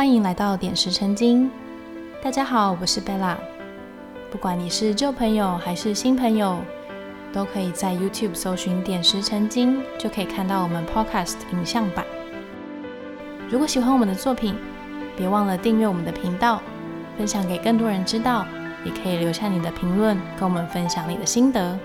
[0.00, 1.50] 欢迎来到点石成金。
[2.24, 3.38] 大家好，我是贝拉。
[4.30, 6.56] 不管你是旧朋友还是新朋友，
[7.34, 12.06] 都可以在 YouTube 搜寻“点石成金”，就可以看到我们 Podcast 影像版。
[13.50, 14.56] 如果喜欢我们的作品，
[15.18, 16.62] 别忘了订阅我们的频道，
[17.18, 18.46] 分享给更多人知道。
[18.86, 21.78] 也可以留下你的评论，跟我们分享你的心得。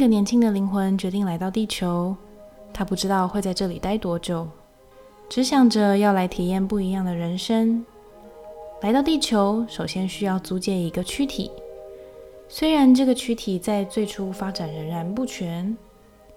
[0.00, 2.16] 个年轻的灵魂决定来到地球，
[2.72, 4.48] 他不知道会在这里待多久，
[5.28, 7.84] 只想着要来体验不一样的人生。
[8.80, 11.50] 来到地球，首先需要租借一个躯体。
[12.48, 15.76] 虽然这个躯体在最初发展仍然不全，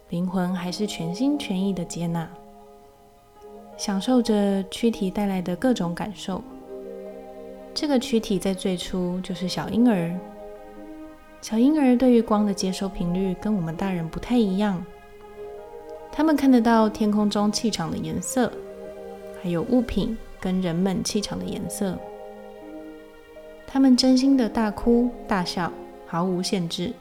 [0.09, 2.30] 灵魂还是全心全意的接纳，
[3.77, 6.43] 享受着躯体带来的各种感受。
[7.73, 10.13] 这个躯体在最初就是小婴儿，
[11.44, 14.82] 小婴儿对于光的接收频率跟我们大人不太一样，
[16.10, 18.49] 他们看得到天空中气场的颜色，
[19.41, 21.99] 还有物品跟人们气场的颜色，
[23.68, 25.70] 他们真心的大哭大笑。
[26.05, 26.94] 毫无限制，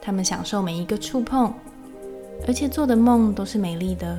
[0.00, 1.52] 他们享受每一个触碰，
[2.48, 4.18] 而且做的梦都是美丽的，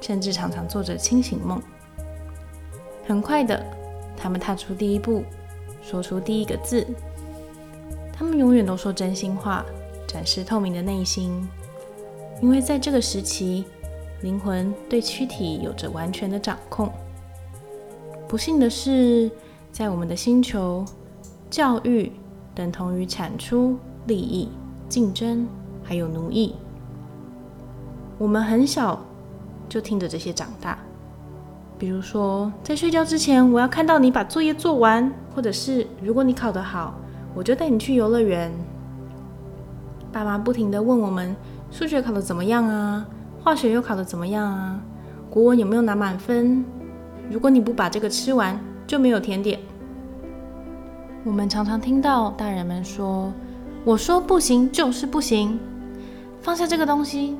[0.00, 1.62] 甚至常常做着清醒梦。
[3.06, 3.64] 很快的，
[4.16, 5.22] 他们踏出第一步，
[5.80, 6.84] 说出第一个字。
[8.20, 9.64] 他们永远都说真心话，
[10.06, 11.48] 展示透明的内心，
[12.42, 13.64] 因为在这个时期，
[14.20, 16.92] 灵魂对躯体有着完全的掌控。
[18.28, 19.30] 不幸的是，
[19.72, 20.84] 在我们的星球，
[21.48, 22.12] 教育。
[22.54, 24.50] 等同于产出、利益、
[24.86, 25.46] 竞争，
[25.82, 26.56] 还有奴役。
[28.18, 29.00] 我们很小
[29.66, 30.78] 就听着这些长大，
[31.78, 37.00] 比如说，在睡觉之前，我要看到你把作业做完，或者是如果你考得好，
[37.34, 38.52] 我就带你去游乐园。
[40.12, 41.34] 爸妈不停的问我们：
[41.70, 43.06] 数学考得怎么样啊？
[43.42, 44.80] 化学又考得怎么样啊？
[45.30, 46.64] 国文有没有拿满分？
[47.30, 49.60] 如果你不把这个吃完，就没有甜点。
[51.22, 53.32] 我们常常听到大人们说
[53.84, 55.60] ：“我说不行就是不行，
[56.40, 57.36] 放下这个东西，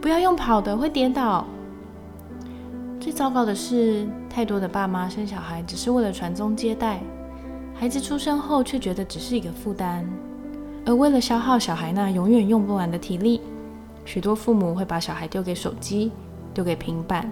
[0.00, 1.46] 不要用跑的，会跌倒。”
[3.00, 7.00] 最糟糕的是，太多的爸妈生小孩只是为了传宗接代，
[7.78, 10.04] 孩子出生后却觉得只是一个负担，
[10.84, 13.40] 而为了消耗小孩那永远用不完的体力，
[14.04, 16.10] 许多父母会把小孩丢给手机，
[16.52, 17.30] 丢给平板，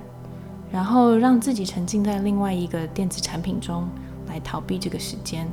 [0.70, 3.86] 然后让自己沉浸在另外一个电子产品中。
[4.28, 5.48] 来逃避这个时间，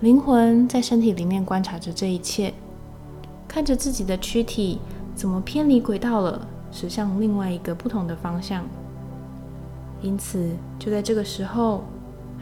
[0.00, 2.52] 灵魂在身体里面观察着这一切，
[3.48, 4.78] 看着自己的躯体
[5.14, 8.62] 怎么偏离轨道了，驶向另外一个不同的方向。
[10.02, 11.82] 因此，就在这个时候，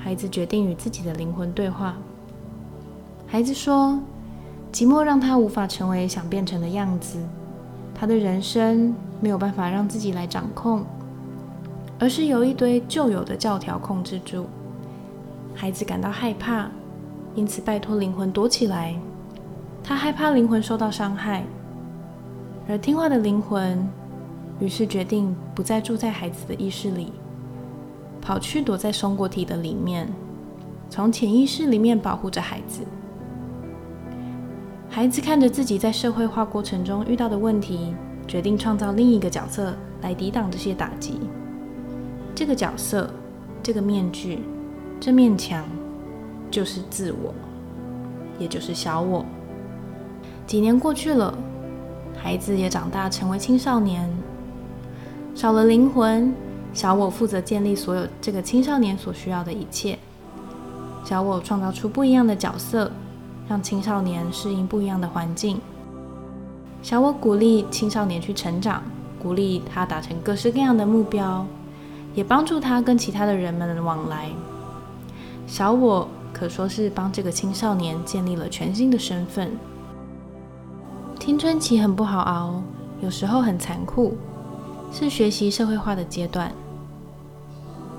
[0.05, 1.95] 孩子决定与自己的灵魂对话。
[3.27, 3.99] 孩子说
[4.71, 7.17] ：“寂寞让他无法成为想变成的样子，
[7.95, 10.85] 他的人生没有办法让自己来掌控。”
[11.99, 14.45] 而是由一堆旧有的教条控制住
[15.55, 16.69] 孩子，感到害怕，
[17.35, 18.95] 因此拜托灵魂躲起来。
[19.83, 21.47] 他害怕灵魂受到伤害，
[22.69, 23.89] 而听话的灵魂
[24.61, 27.11] 于是决定不再住在孩子的意识里，
[28.25, 30.09] 跑去躲在松果体的里面，
[30.89, 32.81] 从潜意识里面保护着孩子。
[34.89, 37.95] 孩子看着自己在社会化过程中遇到的问题，
[38.27, 41.21] 决定创造另一个角色来抵挡这些打击。
[42.35, 43.11] 这个角色，
[43.63, 44.39] 这个面具，
[44.99, 45.63] 这面墙，
[46.51, 47.35] 就是自我，
[48.39, 49.23] 也就是小我。
[50.47, 51.37] 几年过去了，
[52.17, 54.09] 孩子也长大，成为青少年。
[55.35, 56.33] 少了灵魂，
[56.75, 59.99] 小我负责建立所有这个青少年所需要的一切。
[61.05, 62.91] 小我创造出不一样的角色，
[63.49, 65.61] 让青少年适应不一样的环境。
[66.83, 68.83] 小我鼓励青少年去成长，
[69.23, 71.47] 鼓励他达成各式各样的目标。
[72.15, 74.31] 也帮助他跟其他的人们往来。
[75.49, 79.51] 小我可说是帮这个青少年建立了全新的身份。
[81.19, 82.63] 青春期很不好熬，
[83.01, 84.17] 有时候很残酷，
[84.93, 86.53] 是学习社会化的阶段。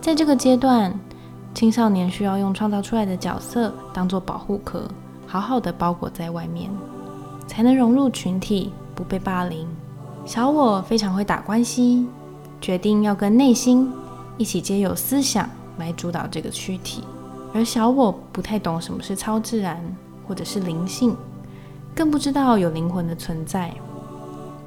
[0.05, 0.93] 在这个阶段，
[1.55, 4.87] 青少年需要用创造出来的角色当做保护壳，
[5.25, 6.69] 好好的包裹在外面，
[7.47, 9.67] 才能融入群体，不被霸凌。
[10.23, 12.05] 小我非常会打关系，
[12.61, 13.91] 决定要跟内心。
[14.37, 15.49] 一起皆有思想
[15.79, 17.03] 来主导这个躯体，
[17.51, 19.83] 而小我不太懂什么是超自然
[20.27, 21.17] 或者是灵性，
[21.95, 23.73] 更不知道有灵魂的存在，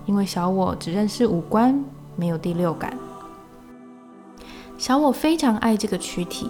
[0.05, 1.81] 因为小我只认识五官，
[2.17, 2.98] 没有第六感。
[4.79, 6.49] 小我非常爱这个躯体，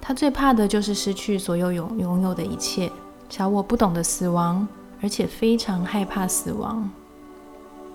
[0.00, 2.90] 他最怕的就是失去所有拥拥有的一切。
[3.28, 4.66] 小我不懂得死亡，
[5.02, 6.90] 而且非常害怕死亡。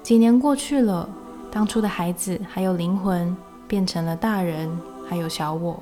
[0.04, 1.10] 几年过去了，
[1.50, 3.36] 当初的孩子还有灵魂
[3.68, 4.70] 变成了大人，
[5.10, 5.82] 还有小我。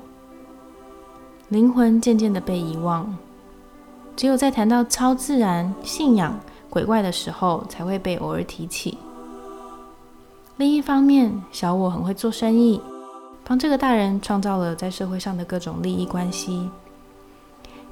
[1.50, 3.14] 灵魂渐渐的被遗忘，
[4.16, 6.40] 只有在谈到超自然、信仰、
[6.70, 8.96] 鬼怪的时候，才会被偶尔提起。
[10.56, 12.80] 另一方面，小我很会做生意，
[13.44, 16.68] 帮这个大人创造了在社会上的各种利益关系。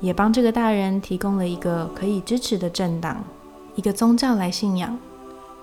[0.00, 3.22] 也帮这个大人提供了一个可以支持的政党，
[3.76, 4.98] 一个宗教来信仰，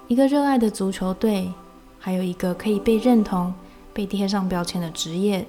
[0.07, 1.51] 一个热爱的足球队，
[1.99, 3.53] 还有一个可以被认同、
[3.93, 5.45] 被贴上标签的职业。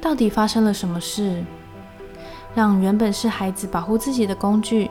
[0.00, 1.44] 到底发生了什么事，
[2.54, 4.90] 让原本是孩子保护自己的工具，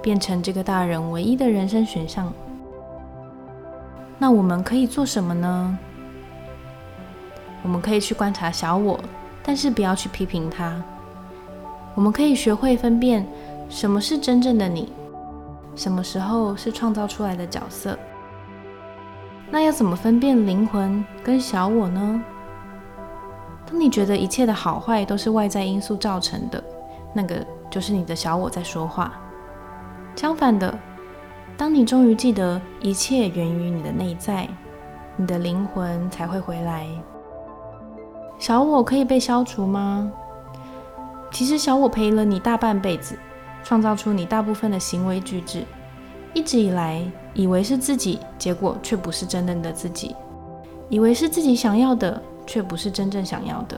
[0.00, 2.32] 变成这个大人唯一的人生选项？
[4.18, 5.78] 那我们可以做什么呢？
[7.62, 8.98] 我们可以去观察小我。
[9.40, 10.78] 但是不要去批评他。
[11.94, 13.26] 我们可以学会分辨
[13.70, 14.92] 什么是真正的你，
[15.74, 17.98] 什么时候是创造出来的角色。
[19.50, 22.22] 那要怎么分辨灵魂跟小我呢？
[23.64, 26.62] 当你觉得一切的好坏都是外在因素造成的，
[27.14, 29.14] 那个就是你的小我在说话。
[30.14, 30.78] 相反的，
[31.58, 34.48] 当你终于记得一切源于你的内在，
[35.16, 36.86] 你的灵魂才会回来。
[38.38, 40.08] 小我可以被消除吗？
[41.32, 43.18] 其实小我陪了你大半辈子，
[43.64, 45.64] 创造出你大部分的行为举止，
[46.32, 50.14] 一直以来以为是自己，结果却不是真正的自己；
[50.88, 53.76] 以为是自己想要的，却不是真正想要的。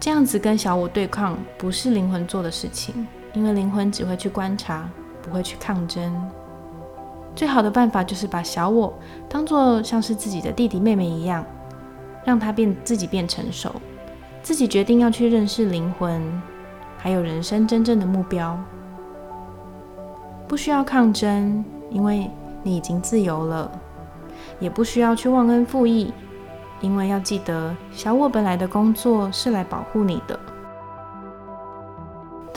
[0.00, 4.88] 这样子跟小我对抗，不是灵魂做的事情，因为灵魂只会去观察，
[5.28, 6.12] 不会去抗争。
[7.36, 8.92] 最好的办法就是把小我
[9.28, 11.44] 当做像是自己的弟弟妹妹一样。
[12.24, 13.72] 让他变自己变成熟，
[14.42, 16.20] 自己决定要去认识灵魂，
[16.98, 18.58] 还有人生真正的目标。
[20.46, 22.30] 不需要抗争，因为
[22.62, 23.70] 你已经自由了；
[24.60, 26.12] 也不需要去忘恩负义，
[26.82, 30.38] 因为要记得小我本来的工作是来保护你的。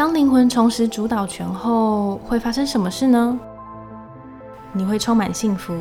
[0.01, 3.39] 当灵魂重拾主导权后，会发生什么事呢？
[4.73, 5.79] 你会充满幸福，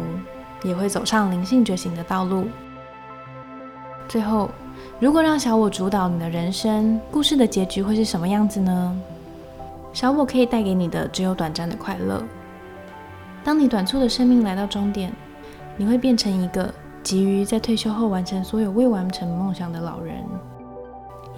[0.62, 2.44] 也会走上灵性觉醒的道路。
[4.06, 4.50] 最后，
[4.98, 8.94] 如果让小我主导你的人生，故事的结局会是什么样子呢？
[9.94, 12.22] 小我可以带给你的只有短暂的快乐。
[13.42, 15.10] 当你短促的生命来到终点，
[15.78, 16.70] 你会变成一个
[17.02, 20.16] 急于在退休后完成所有未完成梦想的老人，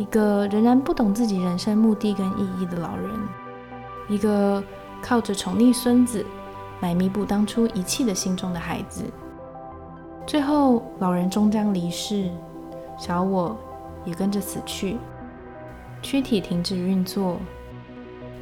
[0.02, 3.08] 一个仍然不懂自己人生目的跟意义的老人，
[4.08, 4.60] 一个
[5.00, 6.26] 靠着宠溺孙子
[6.81, 9.04] 来弥补当初遗弃的心中的孩子。
[10.26, 12.28] 最后，老人终将离世。
[12.99, 13.56] 小我
[14.04, 14.99] 也跟着死去，
[16.02, 17.37] 躯体停止运作，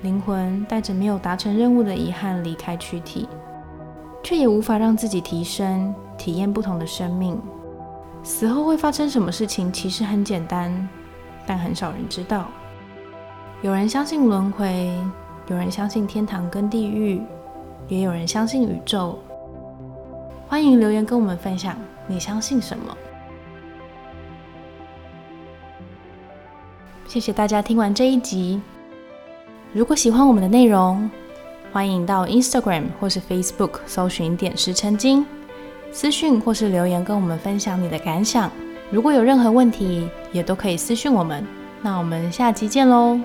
[0.00, 3.28] 灵魂带着没有达成任务的遗憾离开躯体，
[4.22, 7.38] 却也无法让自己提升，体验不同的生命。
[8.22, 9.70] 死后会发生什么事情？
[9.70, 10.88] 其实很简单，
[11.46, 12.46] 但很少人知道。
[13.62, 14.98] 有人相信轮回，
[15.48, 17.20] 有人相信天堂跟地狱，
[17.88, 19.19] 也有人相信宇宙。
[20.48, 21.76] 欢迎留言跟我们分享，
[22.06, 22.96] 你相信什么？
[27.06, 28.60] 谢谢大家听完这一集。
[29.72, 31.10] 如果喜欢我们的内容，
[31.72, 35.26] 欢迎到 Instagram 或是 Facebook 搜寻“点石成金”，
[35.93, 38.50] 私讯或是留言跟我们分享你的感想。
[38.91, 41.47] 如果有任何问题，也都可以私讯我们。
[41.81, 43.19] 那我们下期见喽！